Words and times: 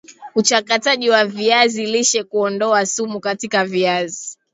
uchakataji 0.35 1.09
wa 1.09 1.25
viazi 1.25 1.85
lishe 1.85 2.23
Kuondoa 2.23 2.85
sumu 2.85 3.19
katika 3.19 3.65
viazi 3.65 4.37